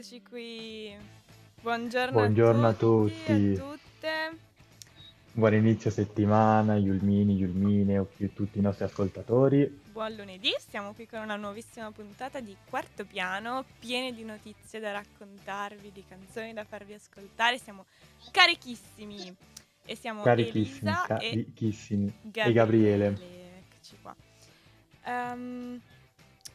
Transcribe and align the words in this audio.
Eccoci 0.00 0.22
qui. 0.22 0.96
Buongiorno, 1.60 2.12
Buongiorno 2.12 2.66
a 2.66 2.72
tutti 2.72 3.22
tutti, 3.24 3.32
a 3.32 3.34
tutte. 3.36 3.69
Buon 5.40 5.54
inizio 5.54 5.90
settimana, 5.90 6.76
Yulmini, 6.76 7.34
Yulmine 7.34 7.98
o 7.98 8.04
più 8.04 8.30
tutti 8.34 8.58
i 8.58 8.60
nostri 8.60 8.84
ascoltatori. 8.84 9.80
Buon 9.90 10.12
lunedì, 10.12 10.50
siamo 10.68 10.92
qui 10.92 11.06
con 11.06 11.20
una 11.20 11.36
nuovissima 11.36 11.90
puntata 11.90 12.40
di 12.40 12.54
Quarto 12.68 13.06
Piano, 13.06 13.64
piene 13.78 14.12
di 14.12 14.22
notizie 14.22 14.80
da 14.80 14.92
raccontarvi, 14.92 15.90
di 15.92 16.04
canzoni 16.06 16.52
da 16.52 16.64
farvi 16.64 16.92
ascoltare. 16.92 17.56
Siamo 17.58 17.86
carichissimi 18.30 19.34
e 19.86 19.96
siamo 19.96 20.22
Carichissimi, 20.22 20.90
Elisa 20.90 21.16
e 21.16 21.30
carichissimi. 21.30 22.06
E 22.06 22.12
Gabriele. 22.52 22.52
Gabriele. 22.52 23.62
Eccoci 23.64 23.96
qua. 24.02 24.14
Beh, 25.02 25.80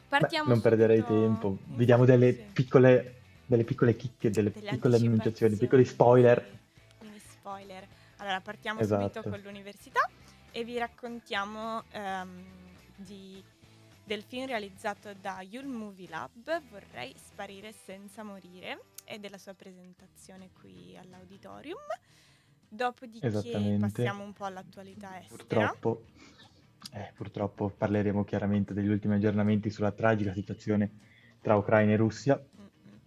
partiamo 0.07 0.49
non 0.49 0.61
perderei 0.61 1.03
tempo, 1.03 1.57
vediamo 1.69 2.05
delle 2.05 2.33
Sì. 2.33 2.43
piccole, 2.53 3.15
delle 3.47 3.63
piccole 3.63 3.95
chicche, 3.95 4.29
delle 4.29 4.51
delle 4.51 4.69
piccole 4.69 4.97
annunciazioni, 4.97 5.55
piccoli 5.55 5.85
spoiler. 5.85 6.57
Mini 7.01 7.19
spoiler. 7.19 7.87
Allora, 8.25 8.41
partiamo 8.41 8.81
subito 8.81 9.19
Esatto. 9.19 9.29
con 9.29 9.39
l'università 9.41 9.99
e 10.51 10.63
vi 10.63 10.79
raccontiamo 10.79 11.83
ehm, 11.91 12.43
di- 12.95 13.43
del 14.03 14.23
film 14.23 14.47
realizzato 14.47 15.13
da 15.13 15.41
Yule 15.41 15.67
Movie 15.67 16.09
Lab, 16.09 16.63
Vorrei 16.71 17.13
sparire 17.17 17.71
senza 17.71 18.23
morire, 18.23 18.81
e 19.03 19.19
della 19.19 19.37
sua 19.37 19.53
presentazione 19.53 20.49
qui 20.59 20.97
all'auditorium. 20.97 21.77
Dopodiché 22.67 23.29
passiamo 23.79 24.23
un 24.23 24.33
po' 24.33 24.45
all'attualità 24.45 25.19
estera. 25.19 25.35
Purtroppo, 25.37 26.05
eh, 26.93 27.11
purtroppo 27.13 27.69
parleremo 27.69 28.23
chiaramente 28.23 28.73
degli 28.73 28.87
ultimi 28.87 29.13
aggiornamenti 29.13 29.69
sulla 29.69 29.91
tragica 29.91 30.33
situazione 30.33 30.89
tra 31.41 31.55
Ucraina 31.55 31.91
e 31.91 31.95
Russia. 31.95 32.43
Mm-mm. 32.57 32.99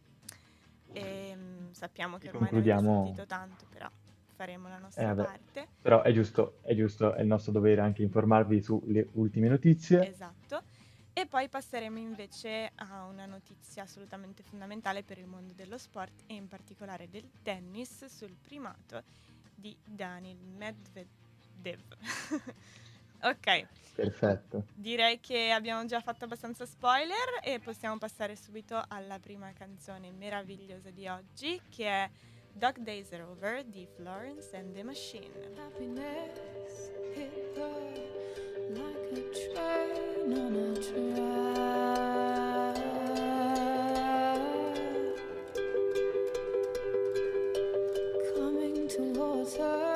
E, 0.92 1.34
mm, 1.36 1.70
sappiamo 1.72 2.18
che 2.18 2.28
ormai 2.28 2.42
concludiamo- 2.42 3.02
sentito 3.06 3.26
tanto, 3.26 3.66
però 3.68 3.90
faremo 4.38 4.68
la 4.68 4.78
nostra 4.78 5.10
Eh, 5.10 5.14
parte. 5.16 5.66
Però 5.82 6.02
è 6.02 6.12
giusto, 6.12 6.58
è 6.62 6.72
giusto, 6.76 7.12
è 7.14 7.22
il 7.22 7.26
nostro 7.26 7.50
dovere 7.50 7.80
anche 7.80 8.02
informarvi 8.02 8.62
sulle 8.62 9.08
ultime 9.14 9.48
notizie. 9.48 10.08
Esatto. 10.08 10.62
E 11.12 11.26
poi 11.26 11.48
passeremo 11.48 11.98
invece 11.98 12.70
a 12.76 13.04
una 13.06 13.26
notizia 13.26 13.82
assolutamente 13.82 14.44
fondamentale 14.44 15.02
per 15.02 15.18
il 15.18 15.26
mondo 15.26 15.52
dello 15.52 15.76
sport 15.76 16.22
e 16.28 16.34
in 16.34 16.46
particolare 16.46 17.08
del 17.10 17.28
tennis 17.42 18.04
sul 18.04 18.36
primato 18.40 19.02
di 19.52 19.76
Daniil 19.84 20.38
Medvedev. 20.56 21.96
ok, 23.22 23.66
Perfetto. 23.96 24.66
direi 24.72 25.18
che 25.18 25.50
abbiamo 25.50 25.84
già 25.86 26.00
fatto 26.00 26.26
abbastanza 26.26 26.64
spoiler 26.64 27.40
e 27.42 27.58
possiamo 27.58 27.98
passare 27.98 28.36
subito 28.36 28.80
alla 28.86 29.18
prima 29.18 29.52
canzone 29.52 30.12
meravigliosa 30.12 30.90
di 30.90 31.08
oggi 31.08 31.60
che 31.68 31.88
è 31.88 32.10
Dog 32.58 32.84
Days 32.84 33.12
Are 33.12 33.22
Over 33.22 33.62
di 33.62 33.86
Florence 33.96 34.48
and 34.52 34.74
the 34.74 34.82
Machine. 34.82 35.30
Happiness 35.54 36.90
hit 37.14 37.56
like 38.74 39.12
a 39.14 39.22
train 39.30 40.32
on 40.34 40.56
a 40.56 40.74
track. 40.82 41.14
Coming 48.34 48.88
towards 48.88 49.54
her, 49.56 49.87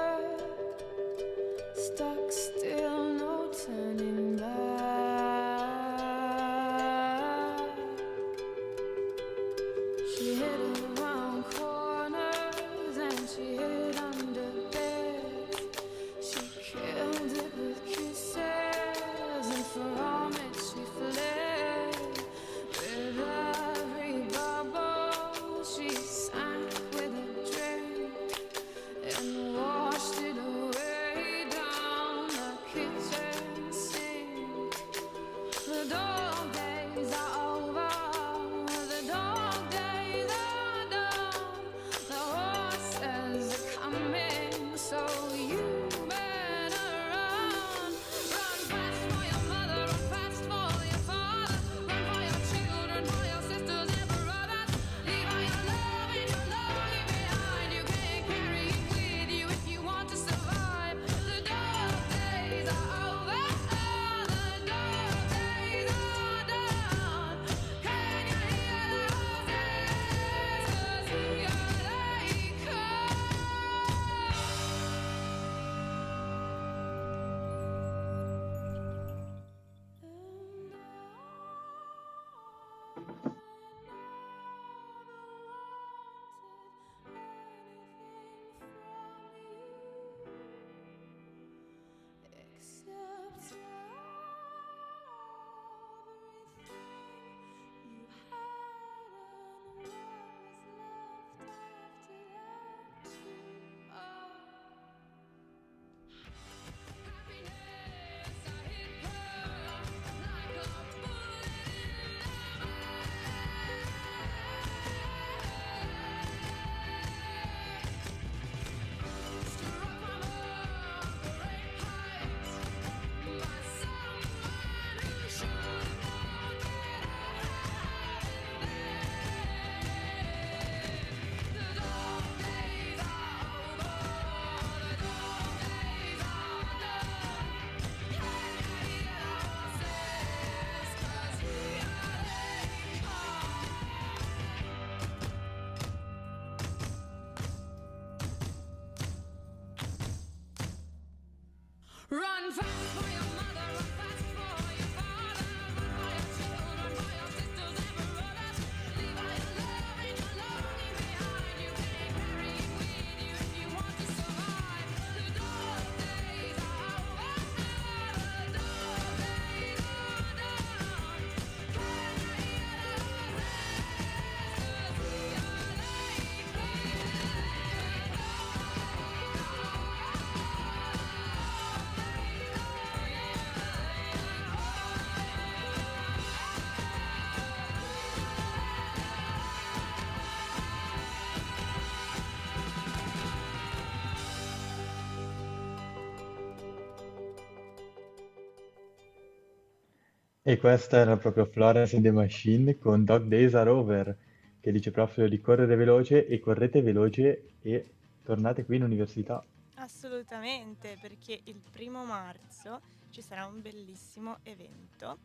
E 200.44 200.58
questa 200.58 200.96
era 200.96 201.16
proprio 201.16 201.46
Florence 201.46 201.94
and 201.94 202.04
the 202.04 202.10
Machine 202.10 202.76
con 202.76 203.04
Dog 203.04 203.26
Days 203.26 203.54
Are 203.54 203.70
Over, 203.70 204.16
che 204.60 204.72
dice 204.72 204.90
proprio 204.90 205.28
di 205.28 205.40
correre 205.40 205.76
veloce 205.76 206.26
e 206.26 206.40
correte 206.40 206.82
veloce 206.82 207.50
e 207.62 207.86
tornate 208.24 208.64
qui 208.64 208.74
in 208.74 208.82
università. 208.82 209.44
Assolutamente, 209.74 210.98
perché 211.00 211.38
il 211.44 211.60
primo 211.70 212.04
marzo 212.04 212.80
ci 213.10 213.22
sarà 213.22 213.46
un 213.46 213.62
bellissimo 213.62 214.38
evento 214.42 215.18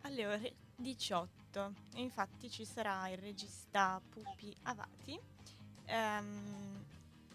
alle 0.00 0.26
ore 0.26 0.52
18 0.76 1.74
e 1.94 2.00
infatti 2.00 2.48
ci 2.48 2.64
sarà 2.64 3.10
il 3.10 3.18
regista 3.18 4.00
Pupi 4.08 4.56
Avati 4.62 5.20
ehm, 5.84 6.84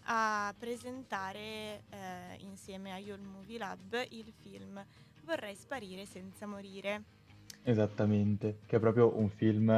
a 0.06 0.52
presentare 0.58 1.84
eh, 1.88 2.36
insieme 2.38 2.92
a 2.92 2.98
Yule 2.98 3.22
Movie 3.22 3.58
Lab 3.58 4.06
il 4.08 4.32
film 4.40 4.84
Vorrei 5.24 5.54
sparire 5.54 6.04
senza 6.04 6.46
morire. 6.46 7.02
Esattamente, 7.62 8.58
che 8.66 8.76
è 8.76 8.80
proprio 8.80 9.16
un 9.16 9.28
film 9.30 9.70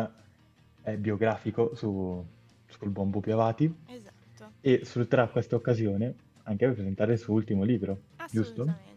eh, 0.82 0.96
biografico 0.96 1.74
su, 1.74 2.24
sul 2.66 2.90
buon 2.90 3.10
Pupi 3.10 3.30
Avati 3.30 3.72
Esatto. 3.86 4.52
e 4.60 4.84
sfrutterà 4.84 5.28
questa 5.28 5.56
occasione 5.56 6.14
anche 6.44 6.66
per 6.66 6.74
presentare 6.74 7.12
il 7.12 7.18
suo 7.18 7.34
ultimo 7.34 7.62
libro, 7.62 8.02
giusto? 8.30 8.62
Assolutamente. 8.62 8.92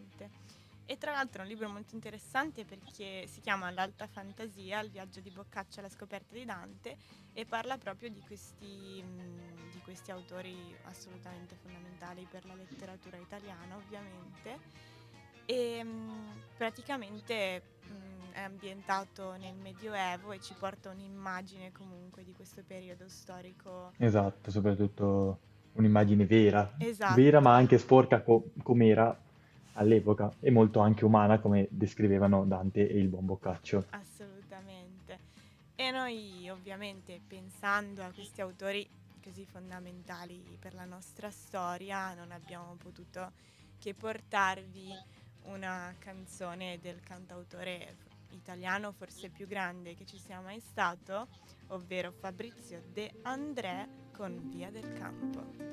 E 0.90 0.96
tra 0.96 1.12
l'altro 1.12 1.40
è 1.40 1.44
un 1.44 1.50
libro 1.50 1.68
molto 1.68 1.94
interessante 1.94 2.64
perché 2.64 3.26
si 3.26 3.40
chiama 3.40 3.70
L'alta 3.70 4.06
fantasia, 4.06 4.80
il 4.80 4.90
viaggio 4.90 5.20
di 5.20 5.30
Boccaccio 5.30 5.80
alla 5.80 5.90
scoperta 5.90 6.34
di 6.34 6.46
Dante 6.46 6.96
e 7.34 7.44
parla 7.44 7.76
proprio 7.76 8.08
di 8.08 8.20
questi, 8.26 9.02
mh, 9.02 9.72
di 9.72 9.80
questi 9.84 10.10
autori 10.10 10.56
assolutamente 10.84 11.56
fondamentali 11.56 12.26
per 12.30 12.46
la 12.46 12.54
letteratura 12.54 13.18
italiana, 13.18 13.76
ovviamente. 13.76 14.96
E 15.50 15.82
mh, 15.82 16.42
praticamente 16.58 17.62
mh, 17.88 18.32
è 18.32 18.40
ambientato 18.40 19.34
nel 19.36 19.54
Medioevo 19.54 20.32
e 20.32 20.40
ci 20.40 20.52
porta 20.58 20.90
un'immagine 20.90 21.72
comunque 21.72 22.22
di 22.22 22.34
questo 22.34 22.62
periodo 22.66 23.08
storico. 23.08 23.92
Esatto, 23.96 24.50
soprattutto 24.50 25.38
un'immagine 25.72 26.26
vera, 26.26 26.70
Esatto. 26.78 27.14
vera 27.14 27.40
ma 27.40 27.54
anche 27.54 27.78
sporca 27.78 28.20
co- 28.20 28.50
com'era 28.62 29.18
all'epoca 29.72 30.30
e 30.38 30.50
molto 30.50 30.80
anche 30.80 31.06
umana 31.06 31.38
come 31.38 31.66
descrivevano 31.70 32.44
Dante 32.44 32.86
e 32.86 32.98
il 32.98 33.08
buon 33.08 33.24
Boccaccio. 33.24 33.86
Assolutamente. 33.90 35.18
E 35.76 35.90
noi 35.90 36.46
ovviamente 36.50 37.22
pensando 37.26 38.02
a 38.02 38.10
questi 38.12 38.42
autori 38.42 38.86
così 39.22 39.46
fondamentali 39.46 40.58
per 40.60 40.74
la 40.74 40.84
nostra 40.84 41.30
storia 41.30 42.12
non 42.12 42.32
abbiamo 42.32 42.74
potuto 42.76 43.32
che 43.78 43.94
portarvi 43.94 44.92
una 45.44 45.94
canzone 45.98 46.78
del 46.80 47.00
cantautore 47.00 47.96
italiano 48.30 48.92
forse 48.92 49.28
più 49.28 49.46
grande 49.46 49.94
che 49.94 50.04
ci 50.04 50.18
sia 50.18 50.40
mai 50.40 50.60
stato, 50.60 51.28
ovvero 51.68 52.12
Fabrizio 52.12 52.82
De 52.92 53.12
André 53.22 53.88
con 54.12 54.48
Via 54.50 54.70
del 54.70 54.92
Campo. 54.92 55.68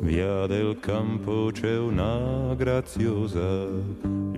Via 0.00 0.46
del 0.46 0.78
campo 0.78 1.50
c'è 1.50 1.76
una 1.76 2.54
graziosa, 2.54 3.66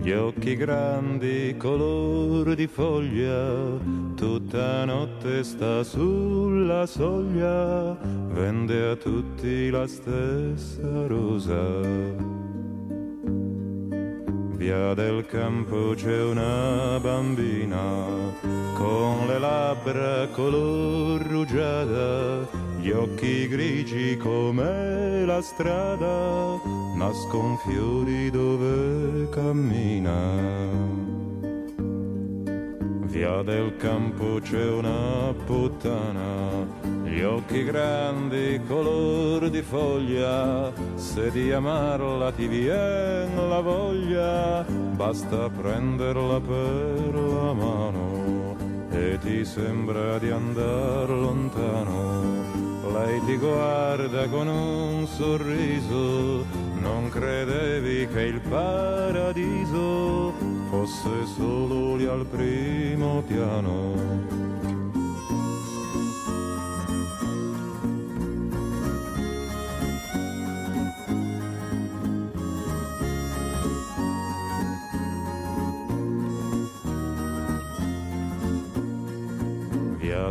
gli 0.06 0.12
occhi 0.12 0.54
grandi, 0.54 1.56
color 1.58 2.54
di 2.54 2.68
foglia, 2.68 3.76
tutta 4.14 4.84
notte 4.84 5.42
sta 5.42 5.82
sulla 5.82 6.86
soglia, 6.86 7.98
vende 8.30 8.90
a 8.90 8.94
tutti 8.94 9.68
la 9.68 9.84
stessa 9.88 11.08
rosa. 11.08 11.80
Via 14.54 14.94
del 14.94 15.26
campo 15.26 15.94
c'è 15.96 16.22
una 16.22 17.00
bambina 17.00 18.06
con 18.74 19.26
le 19.26 19.40
labbra 19.40 20.28
color 20.28 21.20
rugiada, 21.22 22.46
gli 22.86 22.92
occhi 22.92 23.48
grigi 23.48 24.16
come 24.16 25.24
la 25.24 25.42
strada, 25.42 26.60
nascon 26.94 27.58
fiori 27.66 28.30
dove 28.30 29.28
cammina. 29.30 30.14
Via 33.06 33.42
del 33.42 33.76
campo 33.76 34.38
c'è 34.40 34.70
una 34.70 35.34
puttana, 35.46 36.64
gli 37.02 37.22
occhi 37.22 37.64
grandi, 37.64 38.60
color 38.68 39.50
di 39.50 39.62
foglia, 39.62 40.72
se 40.94 41.32
di 41.32 41.50
amarla 41.50 42.30
ti 42.30 42.46
vien 42.46 43.48
la 43.48 43.60
voglia, 43.62 44.64
basta 44.94 45.50
prenderla 45.50 46.40
per 46.40 47.14
la 47.14 47.52
mano 47.52 48.56
e 48.90 49.18
ti 49.20 49.44
sembra 49.44 50.18
di 50.18 50.30
andar 50.30 51.08
lontano. 51.08 52.35
Lei 52.96 53.20
ti 53.26 53.36
guarda 53.36 54.26
con 54.28 54.48
un 54.48 55.06
sorriso, 55.06 56.46
non 56.80 57.10
credevi 57.10 58.08
che 58.08 58.22
il 58.22 58.40
paradiso 58.40 60.32
fosse 60.70 61.26
solo 61.36 61.96
lì 61.96 62.06
al 62.06 62.24
primo 62.24 63.22
piano. 63.26 64.44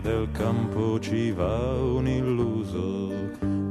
Del 0.04 0.28
campo 0.34 0.65
ci 1.00 1.32
va 1.32 1.74
un 1.76 2.08
illuso 2.08 3.12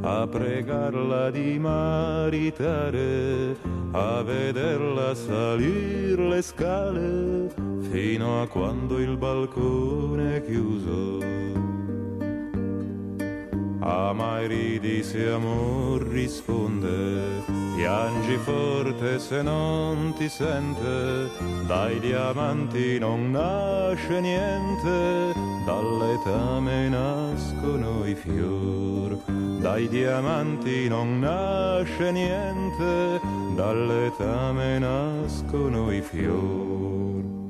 a 0.02 0.26
pregarla 0.26 1.30
di 1.30 1.58
maritare, 1.58 3.56
a 3.92 4.22
vederla 4.22 5.14
salir 5.14 6.18
le 6.18 6.42
scale 6.42 7.52
fino 7.90 8.42
a 8.42 8.48
quando 8.48 8.98
il 8.98 9.16
balcone 9.16 10.36
è 10.36 10.44
chiuso. 10.44 11.73
Ama 13.86 14.40
e 14.40 14.46
ridi 14.46 15.02
se 15.02 15.30
amor 15.30 16.08
risponde, 16.08 17.42
piangi 17.76 18.38
forte 18.38 19.18
se 19.18 19.42
non 19.42 20.14
ti 20.16 20.26
sente, 20.26 21.28
dai 21.66 22.00
diamanti 22.00 22.98
non 22.98 23.30
nasce 23.30 24.22
niente, 24.22 25.34
dall'etame 25.66 26.88
nascono 26.88 28.06
i 28.06 28.14
fior. 28.14 29.18
Dai 29.60 29.86
diamanti 29.86 30.88
non 30.88 31.18
nasce 31.18 32.10
niente, 32.10 33.20
dall'etame 33.54 34.78
nascono 34.78 35.92
i 35.92 36.00
fior. 36.00 37.43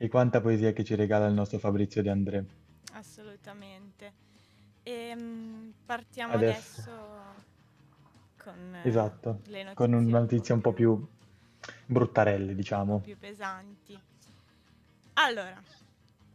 E 0.00 0.08
quanta 0.08 0.40
poesia 0.40 0.72
che 0.72 0.84
ci 0.84 0.94
regala 0.94 1.26
il 1.26 1.34
nostro 1.34 1.58
Fabrizio 1.58 2.02
De 2.02 2.10
André. 2.10 2.44
Assolutamente. 2.92 4.12
E 4.84 5.16
partiamo 5.84 6.34
Adesso. 6.34 6.80
adesso, 6.82 7.06
con 8.36 8.74
eh, 8.76 8.88
Esatto, 8.88 9.40
con 9.74 9.92
una 9.92 9.98
un 9.98 10.08
notizia 10.22 10.54
un 10.54 10.60
po' 10.60 10.72
più 10.72 11.04
bruttarelle, 11.86 12.54
diciamo. 12.54 13.00
più 13.00 13.18
pesanti. 13.18 14.00
Allora, 15.14 15.60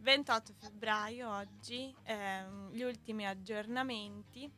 28 0.02 0.54
febbraio 0.58 1.34
oggi, 1.34 1.96
ehm, 2.04 2.72
gli 2.74 2.84
ultimi 2.84 3.26
aggiornamenti 3.26 4.52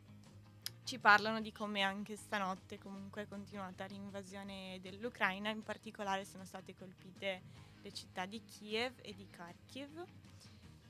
ci 0.84 0.98
parlano 0.98 1.42
di 1.42 1.52
come 1.52 1.82
anche 1.84 2.16
stanotte 2.16 2.80
comunque 2.80 3.24
è 3.24 3.28
continuata 3.28 3.86
l'invasione 3.86 4.80
dell'Ucraina, 4.82 5.50
in 5.52 5.62
particolare 5.64 6.26
sono 6.26 6.44
state 6.44 6.76
colpite 6.76 7.42
le 7.86 7.94
città 7.94 8.26
di 8.26 8.44
Kiev 8.44 8.96
e 9.04 9.14
di 9.14 9.28
Kharkiv 9.30 10.04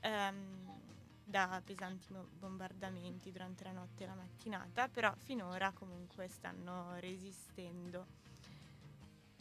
ehm, 0.00 0.80
da 1.24 1.60
pesanti 1.62 2.14
bombardamenti 2.38 3.30
durante 3.30 3.64
la 3.64 3.72
notte 3.72 4.04
e 4.04 4.06
la 4.06 4.14
mattinata, 4.14 4.88
però 4.88 5.12
finora 5.18 5.72
comunque 5.72 6.26
stanno 6.28 6.98
resistendo. 6.98 8.06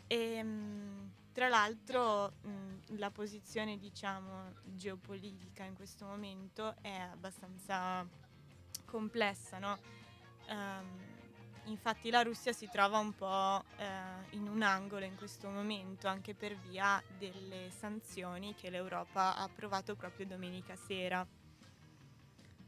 E, 0.07 0.43
mh, 0.43 1.11
tra 1.31 1.47
l'altro 1.47 2.33
la 2.97 3.09
posizione 3.09 3.77
diciamo 3.77 4.53
geopolitica 4.63 5.63
in 5.63 5.75
questo 5.75 6.05
momento 6.05 6.75
è 6.81 6.93
abbastanza 6.93 8.05
complessa, 8.83 9.59
no? 9.59 9.77
Ehm, 10.47 11.14
infatti 11.65 12.09
la 12.09 12.21
Russia 12.21 12.51
si 12.51 12.67
trova 12.71 12.97
un 12.99 13.13
po' 13.13 13.63
eh, 13.77 14.35
in 14.35 14.47
un 14.47 14.61
angolo 14.61 15.05
in 15.05 15.15
questo 15.15 15.49
momento 15.49 16.07
anche 16.07 16.33
per 16.33 16.55
via 16.69 17.01
delle 17.17 17.69
sanzioni 17.69 18.55
che 18.55 18.69
l'Europa 18.69 19.35
ha 19.35 19.43
approvato 19.43 19.95
proprio 19.95 20.25
domenica 20.25 20.75
sera. 20.75 21.25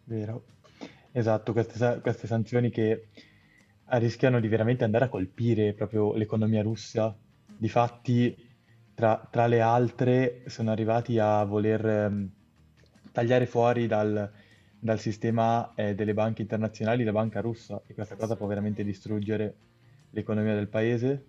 Vero. 0.06 0.46
Esatto, 1.12 1.52
queste, 1.52 2.00
queste 2.02 2.28
sanzioni 2.28 2.70
che 2.70 2.92
eh, 2.92 4.00
rischiano 4.00 4.40
di 4.40 4.48
veramente 4.48 4.84
andare 4.84 5.06
a 5.06 5.10
colpire 5.10 5.74
proprio 5.74 6.14
l'economia 6.14 6.62
russa. 6.62 7.16
Difatti, 7.46 8.36
tra, 8.94 9.28
tra 9.32 9.48
le 9.48 9.62
altre, 9.62 10.44
sono 10.48 10.72
arrivati 10.72 11.18
a 11.18 11.44
voler 11.44 11.86
ehm, 11.86 12.32
tagliare 13.12 13.46
fuori 13.48 13.88
dal, 13.88 14.32
dal 14.80 15.00
sistema 15.00 15.74
eh, 15.76 15.96
delle 15.96 16.14
banche 16.14 16.42
internazionali 16.42 17.04
la 17.04 17.12
banca 17.12 17.42
russa 17.42 17.82
e 17.88 17.94
questa 17.94 18.16
cosa 18.16 18.36
può 18.36 18.46
veramente 18.48 18.84
distruggere 18.84 19.56
l'economia 20.12 20.54
del 20.54 20.68
paese, 20.68 21.26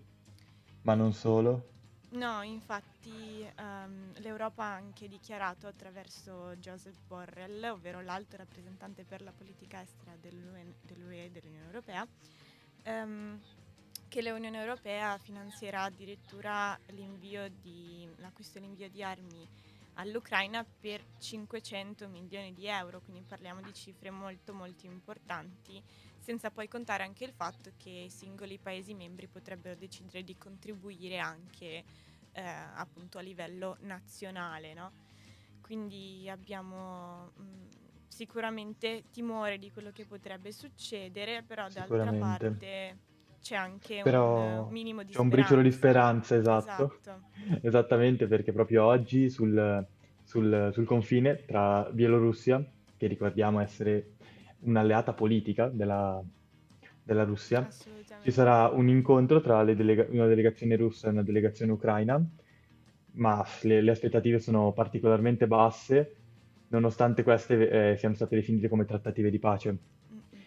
ma 0.83 0.95
non 0.95 1.13
solo. 1.13 1.77
No, 2.11 2.43
infatti 2.43 3.47
ehm, 3.57 4.13
l'Europa 4.21 4.65
ha 4.65 4.75
anche 4.75 5.09
dichiarato 5.09 5.67
attraverso 5.67 6.57
Joseph 6.57 6.97
Borrell, 7.07 7.63
ovvero 7.65 8.01
l'alto 8.01 8.37
rappresentante 8.37 9.05
per 9.05 9.21
la 9.21 9.33
politica 9.33 9.83
estera 9.83 10.13
dell'UE, 10.19 11.25
e 11.25 11.31
dell'Unione 11.31 11.67
Europea, 11.67 12.07
ehm, 12.85 13.39
che 14.09 14.23
l'Unione 14.23 14.59
Europea 14.59 15.19
finanzierà 15.19 15.83
addirittura 15.83 16.79
l'invio 16.93 17.47
di, 17.61 18.09
l'acquisto 18.17 18.57
e 18.57 18.63
l'invio 18.63 18.89
di 18.89 19.03
armi 19.03 19.47
all'Ucraina 19.99 20.65
per 20.65 21.05
500 21.19 22.09
milioni 22.09 22.53
di 22.53 22.67
euro, 22.67 23.01
quindi 23.01 23.23
parliamo 23.23 23.61
di 23.61 23.73
cifre 23.73 24.11
molto 24.11 24.55
molto 24.55 24.87
importanti, 24.87 25.83
senza 26.19 26.51
poi 26.51 26.69
contare 26.69 27.03
anche 27.03 27.25
il 27.25 27.33
fatto 27.33 27.73
che 27.77 27.91
i 27.91 28.11
singoli 28.11 28.59
Paesi 28.59 28.95
membri 28.95 29.27
potrebbero 29.27 29.75
decidere 29.75 30.23
di 30.23 30.37
contribuire 30.37 31.19
anche 31.19 31.85
eh, 32.33 32.41
appunto 32.41 33.19
a 33.19 33.23
livello 33.23 33.77
nazionale, 33.81 34.73
no? 34.75 34.93
Quindi 35.61 36.29
abbiamo 36.31 37.33
mh, 37.35 37.69
sicuramente 38.07 39.05
timore 39.11 39.59
di 39.59 39.71
quello 39.71 39.91
che 39.91 40.07
potrebbe 40.07 40.53
succedere, 40.53 41.43
però 41.43 41.69
d'altra 41.69 42.11
parte 42.19 42.99
c'è 43.41 43.57
anche 43.57 44.03
un 44.03 44.03
Però 44.03 44.69
eh, 44.69 44.73
minimo 44.73 45.03
di 45.03 45.13
c'è 45.13 45.19
un 45.21 45.29
briciolo 45.29 45.63
di 45.63 45.71
speranza. 45.73 46.35
esatto. 46.37 47.01
Esatto. 47.01 47.23
Esattamente, 47.63 48.27
perché 48.27 48.53
proprio 48.53 48.85
oggi 48.85 49.31
sul, 49.31 49.87
sul- 50.23 50.71
sul 50.73 50.85
confine 50.85 51.45
tra 51.47 51.89
Bielorussia, 51.91 52.65
che 52.97 53.07
ricordiamo 53.07 53.61
essere 53.61 54.13
un'alleata 54.61 55.13
politica 55.13 55.69
della, 55.69 56.23
della 57.03 57.25
Russia, 57.25 57.67
ci 58.23 58.31
sarà 58.31 58.69
un 58.69 58.89
incontro 58.89 59.41
tra 59.41 59.63
le 59.63 59.75
delega- 59.77 60.07
una 60.11 60.27
delegazione 60.27 60.77
russa 60.77 61.09
e 61.09 61.11
una 61.13 61.23
delegazione 61.23 61.73
ucraina, 61.73 62.21
ma 63.13 63.45
le, 63.63 63.81
le 63.81 63.91
aspettative 63.91 64.39
sono 64.41 64.73
particolarmente 64.73 65.47
basse, 65.47 66.17
nonostante 66.69 67.23
queste 67.23 67.93
eh, 67.93 67.97
siano 67.97 68.15
state 68.15 68.37
definite 68.37 68.69
come 68.69 68.85
trattative 68.85 69.31
di 69.31 69.39
pace, 69.39 69.79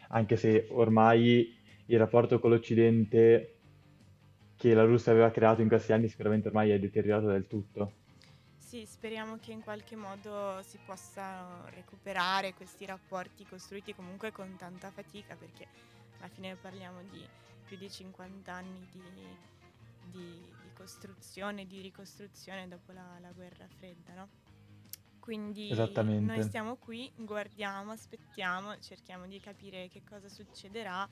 anche 0.10 0.36
se 0.38 0.67
ormai 0.69 1.61
il 1.91 2.00
rapporto 2.00 2.39
con 2.39 2.50
l'Occidente 2.51 3.55
che 4.55 4.74
la 4.74 4.86
Russia 4.86 5.12
aveva 5.12 5.29
creato 5.29 5.62
in 5.62 5.67
questi 5.67 5.91
anni 5.91 6.07
sicuramente 6.07 6.48
ormai 6.48 6.71
è 6.71 6.79
deteriorato 6.79 7.27
del 7.27 7.48
tutto. 7.48 7.93
Sì, 8.57 8.86
speriamo 8.86 9.38
che 9.38 9.51
in 9.51 9.62
qualche 9.62 9.98
modo 9.98 10.62
si 10.63 10.79
possano 10.86 11.65
recuperare 11.71 12.53
questi 12.53 12.86
rapporti 12.86 13.45
costruiti 13.45 13.93
comunque 13.93 14.31
con 14.31 14.55
tanta 14.55 14.89
fatica, 14.91 15.36
perché 15.36 15.67
alla 16.19 16.29
fine 16.29 16.55
parliamo 16.55 17.01
di 17.12 17.27
più 17.65 17.75
di 17.75 17.89
50 17.89 18.53
anni 18.53 18.88
di, 18.89 19.01
di- 20.10 20.45
di 20.62 20.71
costruzione, 20.74 21.67
di 21.67 21.81
ricostruzione 21.81 22.67
dopo 22.69 22.93
la, 22.93 23.17
la 23.19 23.31
guerra 23.31 23.67
fredda, 23.67 24.13
no? 24.13 24.29
Quindi 25.19 25.69
noi 26.19 26.41
stiamo 26.41 26.75
qui, 26.77 27.12
guardiamo, 27.15 27.91
aspettiamo, 27.91 28.79
cerchiamo 28.79 29.27
di 29.27 29.39
capire 29.39 29.88
che 29.89 30.01
cosa 30.03 30.27
succederà. 30.29 31.07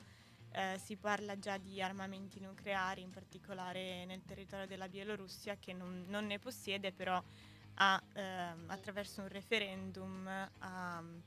Eh, 0.52 0.78
si 0.78 0.96
parla 0.96 1.38
già 1.38 1.58
di 1.58 1.80
armamenti 1.80 2.40
nucleari, 2.40 3.02
in 3.02 3.10
particolare 3.10 4.04
nel 4.04 4.22
territorio 4.24 4.66
della 4.66 4.88
Bielorussia, 4.88 5.56
che 5.58 5.72
non, 5.72 6.04
non 6.08 6.26
ne 6.26 6.38
possiede, 6.38 6.92
però 6.92 7.22
ha, 7.74 8.02
ehm, 8.14 8.64
attraverso 8.66 9.20
un 9.22 9.28
referendum 9.28 10.26
ha 10.26 11.00
mm, 11.00 11.18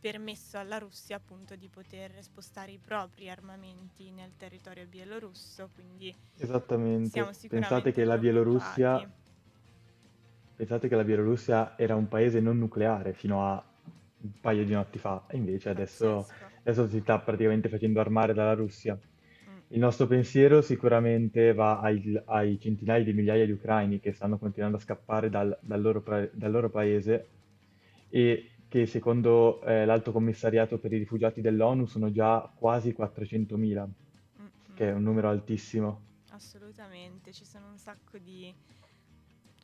permesso 0.00 0.58
alla 0.58 0.78
Russia 0.78 1.16
appunto 1.16 1.56
di 1.56 1.68
poter 1.68 2.22
spostare 2.22 2.72
i 2.72 2.78
propri 2.78 3.30
armamenti 3.30 4.10
nel 4.10 4.36
territorio 4.36 4.86
bielorusso, 4.86 5.70
quindi 5.74 6.14
Esattamente. 6.38 7.10
siamo 7.10 7.30
Pensate 7.48 7.92
che 7.92 8.04
la 8.04 8.18
Bielorussia, 8.18 9.10
pensate 10.54 10.88
che 10.88 10.94
la 10.94 11.04
Bielorussia 11.04 11.76
era 11.78 11.94
un 11.94 12.08
paese 12.08 12.40
non 12.40 12.58
nucleare 12.58 13.14
fino 13.14 13.46
a 13.46 13.64
un 14.20 14.30
paio 14.40 14.64
di 14.64 14.72
notti 14.72 14.98
fa, 14.98 15.24
e 15.28 15.36
invece 15.36 15.68
adesso, 15.68 16.26
adesso 16.60 16.88
si 16.88 17.00
sta 17.00 17.18
praticamente 17.18 17.68
facendo 17.68 18.00
armare 18.00 18.34
dalla 18.34 18.54
Russia. 18.54 18.94
Mm. 18.94 19.56
Il 19.68 19.78
nostro 19.78 20.06
pensiero 20.06 20.62
sicuramente 20.62 21.52
va 21.52 21.80
ai, 21.80 22.20
ai 22.26 22.58
centinaia 22.58 23.04
di 23.04 23.12
migliaia 23.12 23.44
di 23.44 23.52
ucraini 23.52 24.00
che 24.00 24.12
stanno 24.12 24.38
continuando 24.38 24.76
a 24.76 24.80
scappare 24.80 25.28
dal, 25.28 25.56
dal 25.60 25.80
loro, 25.80 26.02
dal 26.32 26.50
loro 26.50 26.70
paese 26.70 27.28
e 28.08 28.50
che 28.68 28.86
secondo 28.86 29.62
eh, 29.62 29.84
l'Alto 29.84 30.12
Commissariato 30.12 30.78
per 30.78 30.92
i 30.92 30.98
rifugiati 30.98 31.40
dell'ONU 31.40 31.86
sono 31.86 32.10
già 32.10 32.50
quasi 32.58 32.94
400.000, 32.98 33.88
Mm, 34.40 34.74
che 34.74 34.88
è 34.88 34.92
un 34.92 35.02
numero 35.02 35.28
altissimo. 35.28 36.02
Assolutamente, 36.30 37.32
ci 37.32 37.44
sono 37.44 37.70
un 37.70 37.78
sacco 37.78 38.18
di 38.18 38.52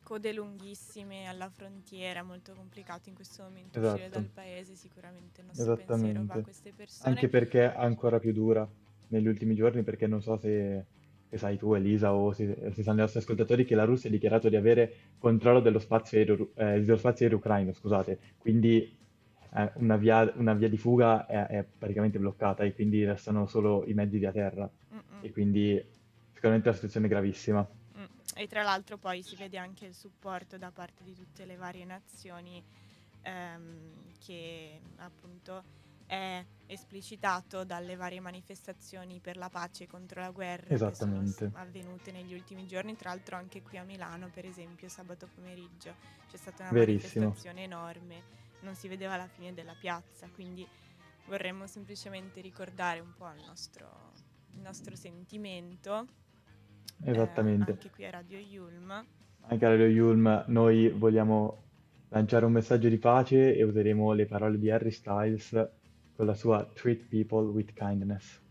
code 0.03 0.33
lunghissime 0.33 1.25
alla 1.27 1.49
frontiera, 1.49 2.21
molto 2.23 2.53
complicato 2.53 3.09
in 3.09 3.15
questo 3.15 3.43
momento 3.43 3.79
uscire 3.79 4.05
Esatto, 4.05 4.19
dal 4.19 4.29
paese, 4.29 4.75
sicuramente 4.75 5.41
il 5.41 5.47
nostro 5.47 5.75
pensiero 5.75 6.23
va 6.25 6.33
a 6.35 6.41
queste 6.41 6.69
Anche 6.69 6.83
persone. 6.83 7.27
perché 7.29 7.73
è 7.73 7.77
ancora 7.77 8.19
più 8.19 8.33
dura 8.33 8.67
negli 9.07 9.27
ultimi 9.27 9.55
giorni, 9.55 9.83
perché 9.83 10.07
non 10.07 10.21
so 10.21 10.37
se, 10.37 10.85
se 11.29 11.37
sai 11.37 11.57
tu, 11.57 11.73
Elisa, 11.73 12.13
o 12.13 12.31
se, 12.33 12.71
se 12.73 12.83
sanno 12.83 12.97
i 12.99 13.01
nostri 13.01 13.19
ascoltatori, 13.19 13.65
che 13.65 13.75
la 13.75 13.85
Russia 13.85 14.09
ha 14.09 14.11
dichiarato 14.11 14.49
di 14.49 14.55
avere 14.55 14.93
controllo 15.17 15.59
dello 15.61 15.79
spazio 15.79 16.17
aereo, 16.17 16.51
eh, 16.55 16.81
dello 16.81 16.97
spazio 16.97 17.25
aereo 17.25 17.39
ucraino, 17.39 17.73
scusate, 17.73 18.19
quindi 18.37 18.95
eh, 19.55 19.71
una 19.75 19.97
via, 19.97 20.31
una 20.35 20.53
via 20.53 20.69
di 20.69 20.77
fuga 20.77 21.25
è, 21.25 21.45
è 21.47 21.63
praticamente 21.63 22.19
bloccata 22.19 22.63
e 22.63 22.73
quindi 22.73 23.05
restano 23.05 23.45
solo 23.45 23.83
i 23.85 23.93
mezzi 23.93 24.17
via 24.17 24.31
terra 24.31 24.69
Mm-mm. 24.93 25.19
e 25.21 25.31
quindi 25.31 25.81
sicuramente 26.33 26.69
la 26.69 26.75
situazione 26.75 27.05
è 27.05 27.09
gravissima. 27.09 27.67
E 28.35 28.47
tra 28.47 28.63
l'altro 28.63 28.97
poi 28.97 29.21
si 29.21 29.35
vede 29.35 29.57
anche 29.57 29.85
il 29.85 29.93
supporto 29.93 30.57
da 30.57 30.71
parte 30.71 31.03
di 31.03 31.13
tutte 31.13 31.45
le 31.45 31.55
varie 31.55 31.85
nazioni 31.85 32.63
ehm, 33.21 34.17
che 34.19 34.81
appunto 34.97 35.81
è 36.05 36.45
esplicitato 36.67 37.63
dalle 37.63 37.95
varie 37.95 38.19
manifestazioni 38.19 39.19
per 39.19 39.37
la 39.37 39.49
pace 39.49 39.87
contro 39.87 40.21
la 40.21 40.31
guerra 40.31 40.67
che 40.67 40.95
sono 40.95 41.23
avvenute 41.53 42.11
negli 42.11 42.33
ultimi 42.33 42.67
giorni, 42.67 42.95
tra 42.95 43.09
l'altro 43.09 43.35
anche 43.35 43.61
qui 43.61 43.77
a 43.77 43.83
Milano, 43.83 44.29
per 44.29 44.45
esempio, 44.45 44.89
sabato 44.89 45.27
pomeriggio. 45.33 45.95
C'è 46.29 46.37
stata 46.37 46.63
una 46.63 46.71
verissimo. 46.71 47.25
manifestazione 47.25 47.63
enorme, 47.63 48.23
non 48.61 48.75
si 48.75 48.87
vedeva 48.87 49.15
la 49.17 49.27
fine 49.27 49.53
della 49.53 49.75
piazza, 49.75 50.27
quindi 50.29 50.67
vorremmo 51.25 51.67
semplicemente 51.67 52.41
ricordare 52.41 52.99
un 52.99 53.13
po' 53.15 53.29
il 53.31 53.43
nostro, 53.45 54.11
il 54.51 54.59
nostro 54.59 54.95
sentimento 54.95 56.07
eh, 57.03 57.11
Esattamente. 57.11 57.71
anche 57.71 57.89
qui 57.89 58.05
a 58.05 58.11
Radio 58.11 58.37
Yulm. 58.37 59.05
Anche 59.47 59.65
a 59.65 59.69
Radio 59.69 59.87
Yulm 59.87 60.45
noi 60.47 60.89
vogliamo 60.89 61.63
lanciare 62.09 62.45
un 62.45 62.51
messaggio 62.51 62.89
di 62.89 62.97
pace 62.97 63.55
e 63.55 63.63
useremo 63.63 64.13
le 64.13 64.25
parole 64.25 64.57
di 64.57 64.69
Harry 64.69 64.91
Styles 64.91 65.69
con 66.15 66.25
la 66.25 66.33
sua 66.33 66.63
Treat 66.73 67.05
People 67.07 67.47
with 67.47 67.73
Kindness. 67.73 68.42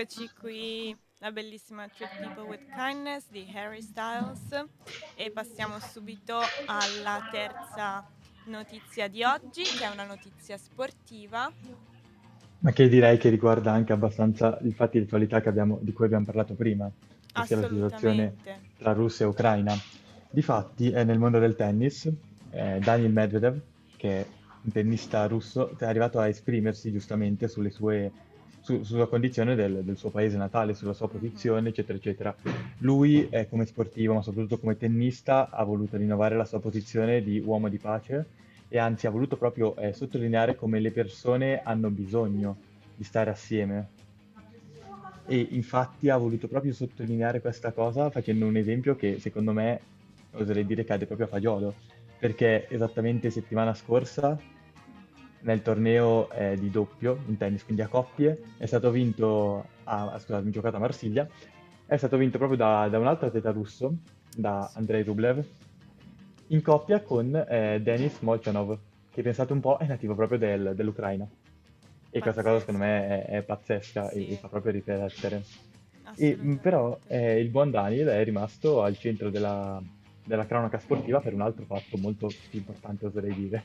Eccoci 0.00 0.30
qui, 0.40 0.96
la 1.18 1.30
bellissima 1.30 1.86
Treat 1.86 2.20
People 2.20 2.44
with 2.44 2.64
Kindness 2.74 3.26
di 3.28 3.46
Harry 3.54 3.82
Styles 3.82 4.64
e 5.14 5.30
passiamo 5.30 5.78
subito 5.78 6.38
alla 6.64 7.28
terza 7.30 8.08
notizia 8.46 9.08
di 9.08 9.22
oggi, 9.22 9.60
che 9.60 9.84
è 9.84 9.90
una 9.92 10.06
notizia 10.06 10.56
sportiva. 10.56 11.52
Ma 12.60 12.72
che 12.72 12.88
direi 12.88 13.18
che 13.18 13.28
riguarda 13.28 13.72
anche 13.72 13.92
abbastanza 13.92 14.56
i 14.62 14.72
fatti 14.72 14.96
di 14.96 15.04
attualità 15.04 15.42
che 15.42 15.50
abbiamo- 15.50 15.78
di 15.82 15.92
cui 15.92 16.06
abbiamo 16.06 16.24
parlato 16.24 16.54
prima, 16.54 16.90
ossia 17.34 17.60
la 17.60 17.68
situazione 17.68 18.36
tra 18.78 18.94
Russia 18.94 19.26
e 19.26 19.28
Ucraina. 19.28 19.74
Difatti, 20.30 20.90
è 20.90 21.04
nel 21.04 21.18
mondo 21.18 21.38
del 21.38 21.54
tennis, 21.54 22.10
eh, 22.52 22.78
Daniil 22.78 23.12
Medvedev, 23.12 23.60
che 23.98 24.20
è 24.20 24.26
un 24.62 24.72
tennista 24.72 25.26
russo, 25.26 25.76
è 25.76 25.84
arrivato 25.84 26.18
a 26.18 26.26
esprimersi 26.26 26.90
giustamente 26.90 27.48
sulle 27.48 27.70
sue, 27.70 28.10
su- 28.70 28.82
sulla 28.84 29.06
condizione 29.06 29.54
del, 29.56 29.82
del 29.82 29.96
suo 29.96 30.10
paese 30.10 30.36
natale, 30.36 30.74
sulla 30.74 30.92
sua 30.92 31.08
posizione, 31.08 31.70
eccetera, 31.70 31.98
eccetera. 31.98 32.34
Lui, 32.78 33.28
eh, 33.28 33.48
come 33.48 33.66
sportivo, 33.66 34.14
ma 34.14 34.22
soprattutto 34.22 34.58
come 34.58 34.76
tennista, 34.76 35.50
ha 35.50 35.64
voluto 35.64 35.96
rinnovare 35.96 36.36
la 36.36 36.44
sua 36.44 36.60
posizione 36.60 37.22
di 37.22 37.40
uomo 37.44 37.68
di 37.68 37.78
pace 37.78 38.26
e 38.68 38.78
anzi 38.78 39.06
ha 39.06 39.10
voluto 39.10 39.36
proprio 39.36 39.74
eh, 39.76 39.92
sottolineare 39.92 40.54
come 40.54 40.78
le 40.78 40.92
persone 40.92 41.60
hanno 41.62 41.90
bisogno 41.90 42.56
di 42.94 43.02
stare 43.02 43.30
assieme. 43.30 43.88
E 45.26 45.48
infatti 45.50 46.08
ha 46.08 46.16
voluto 46.16 46.46
proprio 46.48 46.72
sottolineare 46.72 47.40
questa 47.40 47.72
cosa 47.72 48.10
facendo 48.10 48.46
un 48.46 48.56
esempio 48.56 48.94
che 48.96 49.18
secondo 49.18 49.52
me 49.52 49.80
oserei 50.32 50.64
dire 50.64 50.84
cade 50.84 51.06
proprio 51.06 51.26
a 51.26 51.30
fagiolo, 51.30 51.74
perché 52.18 52.68
esattamente 52.68 53.30
settimana 53.30 53.74
scorsa 53.74 54.38
nel 55.42 55.62
torneo 55.62 56.30
eh, 56.30 56.56
di 56.58 56.70
doppio 56.70 57.18
in 57.26 57.36
tennis, 57.36 57.64
quindi 57.64 57.82
a 57.82 57.88
coppie, 57.88 58.42
è 58.58 58.66
stato 58.66 58.90
vinto, 58.90 59.64
a, 59.84 60.18
scusami, 60.18 60.50
giocato 60.50 60.76
a 60.76 60.80
Marsiglia, 60.80 61.28
è 61.86 61.96
stato 61.96 62.16
vinto 62.16 62.38
proprio 62.38 62.58
da, 62.58 62.88
da 62.88 62.98
un 62.98 63.06
altro 63.06 63.28
atleta 63.28 63.50
russo, 63.50 63.94
da 64.34 64.70
Andrei 64.74 65.02
Rublev, 65.02 65.44
in 66.48 66.62
coppia 66.62 67.00
con 67.00 67.34
eh, 67.48 67.80
Denis 67.80 68.18
Molchanov, 68.20 68.78
che 69.10 69.22
pensate 69.22 69.52
un 69.52 69.60
po' 69.60 69.76
è 69.78 69.86
nativo 69.86 70.14
proprio 70.14 70.38
del- 70.38 70.72
dell'Ucraina. 70.74 71.26
E 72.12 72.18
questa 72.20 72.42
cosa 72.42 72.58
secondo 72.58 72.80
me 72.80 73.24
è, 73.24 73.36
è 73.38 73.42
pazzesca 73.42 74.10
e- 74.10 74.20
Sì. 74.20 74.32
e 74.32 74.34
fa 74.36 74.48
proprio 74.48 74.72
riflettere. 74.72 75.42
E, 76.16 76.36
mh, 76.36 76.56
però 76.56 76.98
eh, 77.06 77.38
il 77.38 77.48
buon 77.50 77.70
Daniel 77.70 78.08
è 78.08 78.24
rimasto 78.24 78.82
al 78.82 78.98
centro 78.98 79.30
della, 79.30 79.80
della 80.24 80.44
cronaca 80.46 80.78
sportiva 80.78 81.20
per 81.20 81.34
un 81.34 81.40
altro 81.40 81.64
fatto 81.64 81.96
molto 81.98 82.26
più 82.26 82.58
importante, 82.58 83.06
oserei 83.06 83.32
dire. 83.34 83.64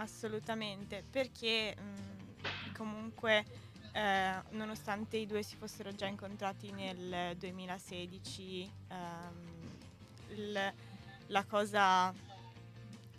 Assolutamente, 0.00 1.04
perché 1.10 1.76
mh, 1.78 2.72
comunque 2.72 3.44
eh, 3.92 4.42
nonostante 4.52 5.18
i 5.18 5.26
due 5.26 5.42
si 5.42 5.56
fossero 5.56 5.94
già 5.94 6.06
incontrati 6.06 6.70
nel 6.70 7.36
2016, 7.36 8.70
ehm, 8.88 9.34
il- 10.36 10.72
la 11.26 11.44
cosa 11.44 12.14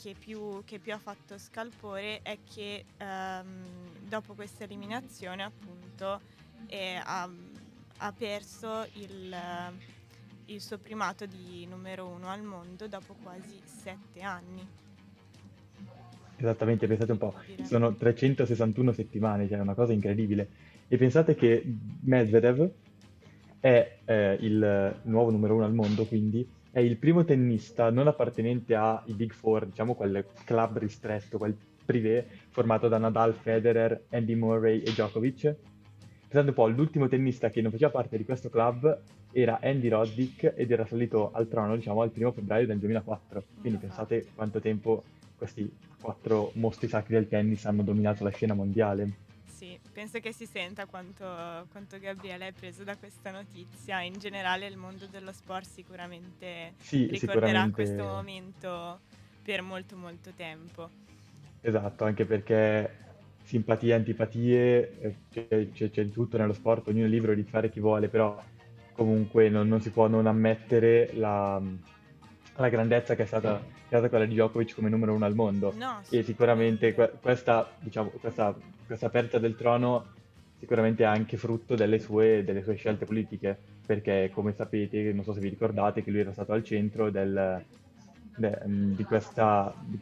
che 0.02 0.16
più, 0.18 0.64
che 0.66 0.80
più 0.80 0.92
ha 0.94 0.98
fatto 0.98 1.38
scalpore 1.38 2.22
è 2.24 2.40
che 2.52 2.86
ehm, 2.98 4.00
dopo 4.00 4.34
questa 4.34 4.64
eliminazione 4.64 5.44
appunto 5.44 6.20
eh, 6.66 7.00
ha, 7.04 7.30
ha 7.98 8.12
perso 8.12 8.88
il, 8.94 9.36
il 10.46 10.62
suo 10.62 10.80
primato 10.80 11.28
di 11.28 11.68
numero 11.68 12.08
uno 12.08 12.30
al 12.30 12.42
mondo 12.42 12.88
dopo 12.88 13.14
quasi 13.22 13.62
sette 13.66 14.22
anni. 14.22 14.68
Esattamente, 16.42 16.88
pensate 16.88 17.12
un 17.12 17.20
po', 17.20 17.36
sono 17.62 17.94
361 17.94 18.94
settimane, 18.94 19.48
cioè 19.48 19.60
è 19.60 19.62
una 19.62 19.76
cosa 19.76 19.94
incredibile. 19.94 20.50
E 20.88 20.98
pensate 20.98 21.36
che 21.36 21.64
Medvedev 22.02 22.68
è 23.60 23.98
eh, 24.06 24.38
il 24.42 24.96
nuovo 25.04 25.30
numero 25.30 25.54
uno 25.54 25.66
al 25.66 25.74
mondo, 25.74 26.06
quindi 26.06 26.48
è 26.72 26.80
il 26.80 26.98
primo 26.98 27.24
tennista 27.24 27.92
non 27.92 28.08
appartenente 28.08 28.74
ai 28.74 29.14
Big 29.14 29.34
Four, 29.34 29.68
diciamo 29.68 29.94
quel 29.94 30.26
club 30.44 30.80
ristretto, 30.80 31.38
quel 31.38 31.56
privé 31.86 32.26
formato 32.50 32.88
da 32.88 32.98
Nadal, 32.98 33.36
Federer, 33.36 34.06
Andy 34.10 34.34
Murray 34.34 34.80
e 34.80 34.92
Djokovic. 34.92 35.56
Pensate 36.28 36.48
un 36.48 36.56
po', 36.56 36.68
l'ultimo 36.70 37.08
tennista 37.08 37.52
che 37.52 37.62
non 37.62 37.70
faceva 37.70 37.92
parte 37.92 38.18
di 38.18 38.26
questo 38.26 38.50
club 38.50 39.00
era 39.32 39.60
Andy 39.62 39.90
Roddick 39.90 40.54
ed 40.56 40.72
era 40.72 40.88
salito 40.88 41.30
al 41.34 41.48
trono, 41.48 41.76
diciamo, 41.76 42.02
al 42.02 42.10
primo 42.10 42.32
febbraio 42.32 42.66
del 42.66 42.80
2004. 42.80 43.44
Quindi 43.60 43.78
pensate 43.78 44.26
quanto 44.34 44.60
tempo 44.60 45.04
questi 45.42 45.76
quattro 46.00 46.52
mostri 46.54 46.88
sacri 46.88 47.16
del 47.16 47.28
tennis 47.28 47.66
hanno 47.66 47.82
dominato 47.82 48.24
la 48.24 48.30
scena 48.30 48.54
mondiale. 48.54 49.10
Sì, 49.48 49.80
penso 49.92 50.20
che 50.20 50.34
si 50.34 50.46
senta 50.46 50.86
quanto, 50.86 51.26
quanto 51.72 51.98
Gabriele 52.00 52.48
è 52.48 52.52
preso 52.52 52.84
da 52.84 52.96
questa 52.96 53.32
notizia. 53.32 54.02
In 54.02 54.14
generale 54.20 54.68
il 54.68 54.78
mondo 54.78 55.08
dello 55.08 55.32
sport 55.32 55.66
sicuramente 55.66 56.74
Sì, 56.78 57.08
ricorderà 57.08 57.18
sicuramente. 57.18 57.72
questo 57.74 58.04
momento 58.04 59.00
per 59.44 59.62
molto 59.64 59.96
molto 59.98 60.32
tempo. 60.36 60.90
Esatto, 61.62 62.04
anche 62.04 62.26
perché 62.26 62.90
simpatie, 63.44 63.94
antipatie, 63.94 65.00
eh, 65.00 65.16
c'è, 65.32 65.72
c'è- 65.72 65.90
c'è 65.90 66.10
tutto 66.12 66.38
nello 66.38 66.54
sport, 66.54 66.88
ognuno 66.88 67.06
è 67.06 67.10
libero 67.10 67.34
di 67.34 67.44
fare 67.44 67.70
chi 67.72 67.80
vuole, 67.80 68.10
però 68.10 68.40
comunque 68.94 69.50
non, 69.50 69.68
non 69.68 69.82
si 69.82 69.90
può 69.90 70.08
non 70.08 70.28
ammettere 70.28 71.12
la, 71.14 71.62
la 72.56 72.70
grandezza 72.70 73.16
che 73.16 73.24
è 73.24 73.26
stata, 73.26 73.60
che 73.60 73.66
è 73.84 73.88
stata 73.88 74.10
quella 74.10 74.26
di 74.26 74.34
Djokovic 74.34 74.76
come 74.76 74.90
numero 74.90 75.14
uno 75.14 75.26
al 75.26 75.36
mondo. 75.36 75.74
No, 75.78 76.02
E 76.10 76.24
sicuramente 76.24 76.94
que- 76.94 77.12
questa, 77.22 77.72
diciamo, 77.80 78.10
questa, 78.20 78.56
questa 78.86 79.10
perdita 79.10 79.40
del 79.40 79.56
trono 79.56 80.06
sicuramente 80.60 81.04
è 81.04 81.08
anche 81.08 81.38
frutto 81.38 81.76
delle 81.76 81.98
sue, 82.00 82.44
delle 82.44 82.62
sue 82.62 82.76
scelte 82.76 83.06
politiche, 83.06 83.58
perché 83.86 84.30
come 84.32 84.54
sapete, 84.54 85.12
non 85.12 85.24
so 85.24 85.34
se 85.34 85.40
vi 85.40 85.50
ricordate, 85.50 86.04
che 86.04 86.12
lui 86.12 86.20
era 86.20 86.32
stato 86.34 86.52
al 86.52 86.64
centro 86.64 87.10
del- 87.10 87.64
de- 88.36 88.60
di 88.66 89.04
questa, 89.04 89.74
di, 89.80 90.00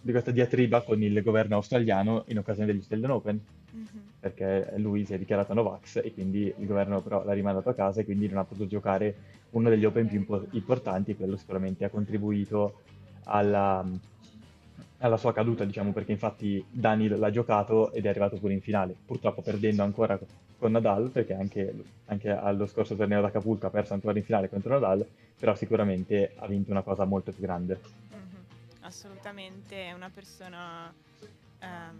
di 0.00 0.10
questa 0.10 0.30
diatriba 0.32 0.80
con 0.82 1.00
il 1.02 1.22
governo 1.22 1.54
australiano 1.56 2.24
in 2.28 2.38
occasione 2.38 2.66
degli 2.66 2.78
Australian 2.78 3.10
Open, 3.10 3.40
Mhm. 3.72 4.12
perché 4.20 4.72
lui 4.76 5.04
si 5.04 5.14
è 5.14 5.18
dichiarato 5.18 5.54
Novax 5.54 5.96
e 5.96 6.12
quindi 6.12 6.52
il 6.58 6.66
governo 6.66 7.00
però 7.00 7.24
l'ha 7.24 7.32
rimandato 7.32 7.70
a 7.70 7.74
casa 7.74 8.00
e 8.00 8.04
quindi 8.04 8.28
non 8.28 8.38
ha 8.38 8.44
potuto 8.44 8.66
giocare 8.66 9.14
uno 9.50 9.68
degli 9.68 9.84
Open 9.84 10.06
più 10.08 10.18
impo- 10.18 10.46
importanti 10.50 11.16
quello 11.16 11.36
sicuramente 11.36 11.84
ha 11.84 11.88
contribuito 11.88 12.80
alla, 13.24 13.84
alla 14.98 15.16
sua 15.16 15.32
caduta, 15.32 15.64
diciamo, 15.64 15.92
perché 15.92 16.12
infatti 16.12 16.64
Daniel 16.68 17.18
l'ha 17.18 17.30
giocato 17.30 17.92
ed 17.92 18.04
è 18.04 18.08
arrivato 18.08 18.36
pure 18.36 18.52
in 18.52 18.60
finale, 18.60 18.94
purtroppo 19.04 19.40
perdendo 19.42 19.82
ancora 19.82 20.18
con 20.58 20.72
Nadal, 20.72 21.08
perché 21.10 21.34
anche, 21.34 21.72
anche 22.06 22.30
allo 22.30 22.66
scorso 22.66 22.94
torneo 22.94 23.22
d'Acapulco 23.22 23.66
ha 23.66 23.70
perso 23.70 23.94
ancora 23.94 24.18
in 24.18 24.24
finale 24.24 24.48
contro 24.50 24.74
Nadal, 24.74 25.06
però 25.38 25.54
sicuramente 25.54 26.32
ha 26.36 26.46
vinto 26.46 26.70
una 26.70 26.82
cosa 26.82 27.04
molto 27.04 27.32
più 27.32 27.42
grande. 27.42 27.80
Mhm. 28.10 28.44
Assolutamente, 28.82 29.86
è 29.86 29.92
una 29.92 30.10
persona 30.12 30.92
ehm, 31.60 31.96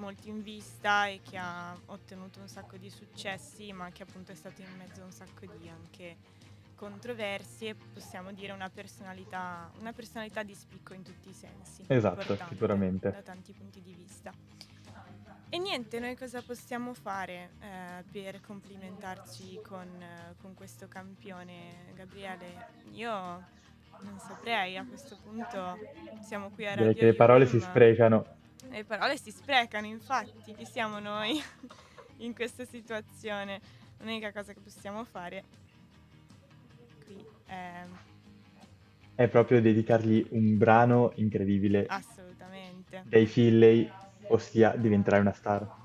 molto 0.00 0.28
in 0.28 0.42
vista 0.42 1.06
e 1.06 1.20
che 1.22 1.36
ha 1.36 1.76
ottenuto 1.86 2.40
un 2.40 2.48
sacco 2.48 2.76
di 2.76 2.90
successi, 2.90 3.72
ma 3.72 3.90
che 3.90 4.02
appunto 4.02 4.32
è 4.32 4.34
stato 4.34 4.62
in 4.62 4.76
mezzo 4.76 5.02
a 5.02 5.04
un 5.04 5.12
sacco 5.12 5.46
di 5.46 5.68
anche 5.68 6.16
controversie, 6.74 7.74
possiamo 7.74 8.32
dire 8.32 8.52
una 8.52 8.70
personalità, 8.70 9.70
una 9.78 9.92
personalità 9.92 10.42
di 10.42 10.54
spicco 10.54 10.94
in 10.94 11.02
tutti 11.02 11.28
i 11.28 11.34
sensi. 11.34 11.84
Esatto, 11.86 12.36
sicuramente. 12.48 13.10
Da 13.10 13.20
tanti 13.20 13.52
punti 13.52 13.82
di 13.82 13.92
vista. 13.92 14.32
E 15.52 15.58
niente, 15.58 15.98
noi 15.98 16.16
cosa 16.16 16.42
possiamo 16.42 16.94
fare 16.94 17.50
eh, 17.60 18.04
per 18.10 18.40
complimentarci 18.40 19.60
con, 19.62 19.88
con 20.40 20.54
questo 20.54 20.88
campione, 20.88 21.92
Gabriele? 21.94 22.68
Io 22.92 23.10
non 23.10 24.18
saprei, 24.18 24.76
a 24.76 24.84
questo 24.86 25.18
punto 25.22 25.76
siamo 26.22 26.50
qui 26.50 26.66
a 26.66 26.70
Direi 26.70 26.86
Radio 26.86 27.00
che 27.00 27.06
le 27.06 27.14
parole 27.14 27.46
si 27.46 27.60
sprecano. 27.60 28.38
Le 28.68 28.84
parole 28.84 29.16
si 29.16 29.30
sprecano, 29.30 29.86
infatti, 29.86 30.52
chi 30.54 30.64
siamo 30.66 30.98
noi 30.98 31.40
in 32.18 32.34
questa 32.34 32.64
situazione? 32.64 33.60
L'unica 33.98 34.32
cosa 34.32 34.52
che 34.52 34.60
possiamo 34.60 35.04
fare 35.04 35.44
qui 37.04 37.24
è 37.46 37.84
È 39.14 39.28
proprio 39.28 39.60
dedicargli 39.60 40.26
un 40.30 40.56
brano 40.56 41.12
incredibile 41.16 41.86
assolutamente. 41.88 43.02
dei 43.04 43.26
Finlay, 43.26 43.90
ossia 44.28 44.74
Diventerai 44.76 45.20
una 45.20 45.32
star. 45.32 45.79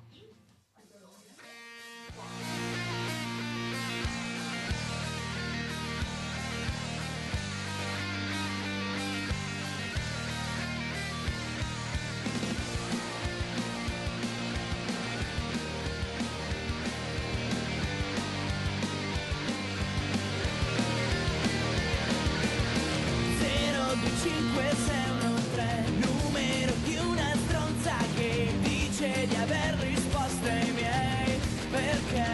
5, 24.05 24.75
6, 24.85 24.95
1, 25.21 25.41
3 25.55 25.85
Numero 26.05 26.73
di 26.83 26.95
una 26.97 27.31
stronza 27.45 27.95
che 28.15 28.53
dice 28.61 29.27
di 29.27 29.35
aver 29.35 29.75
risposto 29.79 30.47
ai 30.47 30.71
miei. 30.71 31.39
Perché 31.71 32.25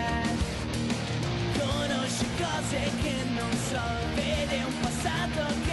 conosci 1.58 2.26
cose 2.38 2.92
che 3.02 3.16
non 3.34 3.52
so 3.70 3.82
Vede 4.16 4.64
un 4.64 4.80
passato 4.82 5.54
che 5.66 5.71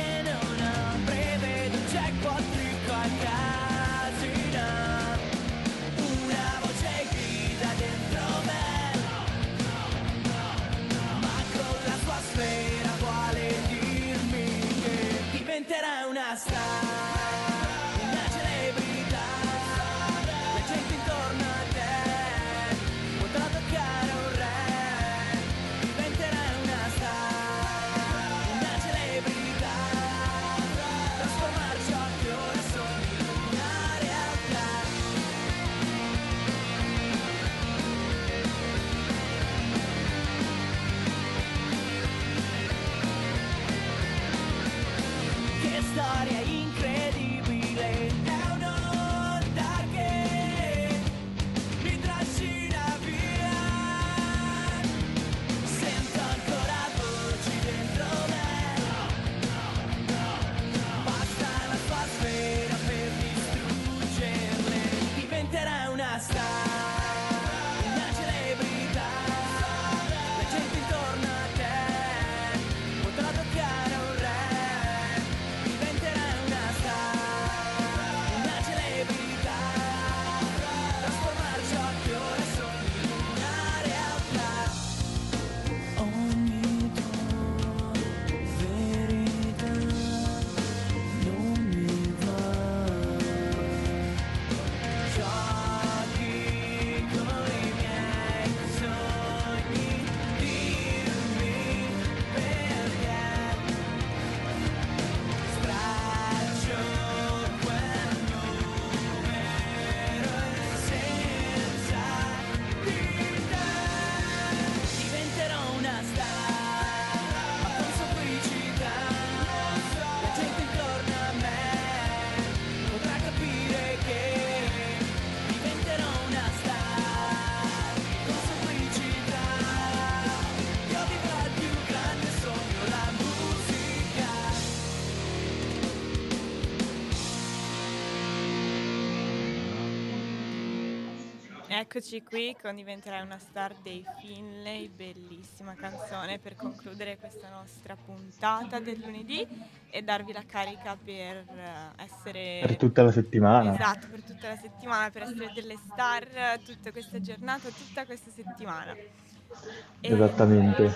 Eccoci 141.70 142.22
qui 142.22 142.57
con 142.61 142.76
Diventerai 142.76 143.20
una 143.20 143.38
star 143.38 143.74
dei 143.83 144.02
Finlay, 144.20 144.88
bellissima 144.88 145.74
canzone 145.74 146.38
per 146.38 146.57
concludere 146.57 147.18
questa 147.18 147.50
nostra 147.50 147.94
puntata 147.94 148.81
del 148.81 148.98
lunedì 149.04 149.46
e 149.90 150.00
darvi 150.00 150.33
la 150.33 150.44
carica 150.46 150.96
per 150.96 151.37
eh, 151.37 152.02
essere... 152.02 152.61
Per 152.62 152.76
tutta 152.78 153.02
la 153.02 153.12
settimana. 153.12 153.74
Esatto, 153.74 154.07
per 154.11 154.22
tutta 154.22 154.48
la 154.48 154.57
settimana, 154.57 155.11
per 155.11 155.22
essere 155.22 155.52
delle 155.54 155.76
star 155.92 156.22
eh, 156.22 156.61
tutta 156.64 156.90
questa 156.90 157.20
giornata, 157.20 157.68
tutta 157.68 158.07
questa 158.07 158.31
settimana. 158.31 158.94
E 158.94 160.12
Esattamente. 160.12 160.94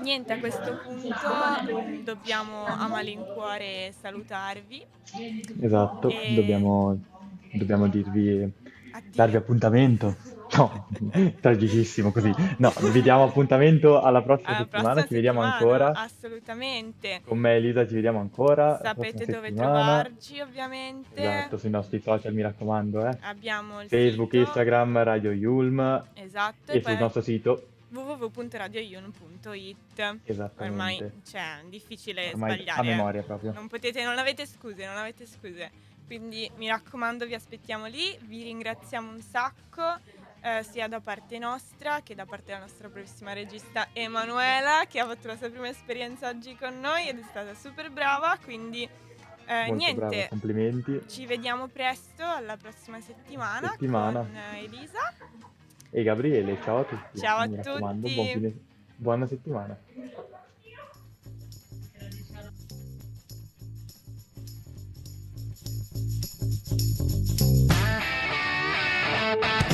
Niente, 0.00 0.32
a 0.32 0.38
questo 0.38 0.80
punto 0.82 1.18
dobbiamo 2.04 2.64
a 2.64 2.88
malincuore 2.88 3.92
salutarvi. 4.00 4.82
Esatto, 5.60 6.08
E- 6.08 6.34
dobbiamo, 6.34 6.98
dobbiamo 7.52 7.86
dirvi. 7.86 8.52
Darvi 9.14 9.36
appuntamento. 9.36 10.16
No, 10.56 10.88
tragicissimo 11.40 12.10
così. 12.10 12.34
No, 12.58 12.72
vi 12.90 13.02
diamo 13.02 13.22
appuntamento 13.22 14.00
alla 14.00 14.20
prossima 14.20 14.48
Alla 14.48 14.58
settimana, 14.64 14.82
prossima 14.94 15.06
ci 15.06 15.14
vediamo 15.14 15.42
settimana, 15.42 15.84
ancora. 15.84 16.00
Assolutamente. 16.00 17.20
Con 17.24 17.38
me 17.38 17.54
Elisa 17.54 17.86
ci 17.86 17.94
vediamo 17.94 18.18
ancora. 18.18 18.80
Sapete 18.82 19.26
dove 19.26 19.46
settimana. 19.48 20.02
trovarci, 20.02 20.40
ovviamente. 20.40 21.22
Esatto, 21.22 21.56
sui 21.56 21.70
nostri 21.70 22.00
social, 22.00 22.34
mi 22.34 22.42
raccomando, 22.42 23.06
eh. 23.06 23.16
Abbiamo 23.20 23.80
il 23.80 23.86
Facebook, 23.88 24.30
sito. 24.32 24.42
Instagram, 24.42 25.04
Radio 25.04 25.30
Yulm 25.30 26.04
Esatto, 26.14 26.72
e 26.72 26.78
e 26.78 26.82
sul 26.82 26.96
nostro 26.98 27.20
sito. 27.22 27.68
www.radioiun.it. 27.90 30.18
Esattamente. 30.24 30.72
Ormai, 30.72 31.12
cioè, 31.28 31.60
difficile 31.68 32.30
Ormai 32.32 32.54
sbagliare. 32.54 32.80
a 32.80 32.82
memoria 32.82 33.22
proprio. 33.22 33.52
Non 33.52 33.68
potete, 33.68 34.02
non 34.02 34.18
avete 34.18 34.44
scuse, 34.46 34.84
non 34.84 34.96
avete 34.96 35.26
scuse. 35.26 35.70
Quindi 36.10 36.50
mi 36.56 36.66
raccomando, 36.66 37.24
vi 37.24 37.34
aspettiamo 37.34 37.86
lì, 37.86 38.18
vi 38.22 38.42
ringraziamo 38.42 39.12
un 39.12 39.20
sacco, 39.20 39.96
eh, 40.40 40.64
sia 40.64 40.88
da 40.88 40.98
parte 40.98 41.38
nostra 41.38 42.00
che 42.02 42.16
da 42.16 42.26
parte 42.26 42.46
della 42.46 42.58
nostra 42.58 42.88
bravissima 42.88 43.32
regista 43.32 43.86
Emanuela, 43.92 44.86
che 44.88 44.98
ha 44.98 45.06
fatto 45.06 45.28
la 45.28 45.36
sua 45.36 45.50
prima 45.50 45.68
esperienza 45.68 46.28
oggi 46.28 46.56
con 46.56 46.80
noi 46.80 47.06
ed 47.06 47.20
è 47.20 47.22
stata 47.22 47.54
super 47.54 47.92
brava. 47.92 48.36
Quindi 48.42 48.82
eh, 49.46 49.70
niente, 49.70 49.94
brava, 49.94 50.26
complimenti. 50.30 51.00
ci 51.06 51.26
vediamo 51.26 51.68
presto 51.68 52.24
alla 52.24 52.56
prossima 52.56 53.00
settimana, 53.00 53.68
Settimana. 53.68 54.18
con 54.18 54.34
eh, 54.34 54.64
Elisa. 54.64 55.14
E 55.90 56.02
Gabriele, 56.02 56.58
ciao 56.64 56.80
a 56.80 56.84
tutti. 56.86 57.18
Ciao 57.20 57.38
a 57.38 57.46
Mi 57.46 57.54
tutti. 57.62 57.78
buon 57.78 58.02
fine- 58.02 58.54
buona 58.96 59.26
settimana. 59.28 59.78
Bye. 69.36 69.69